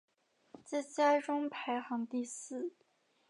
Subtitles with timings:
[0.65, 2.73] 在家中排行第四。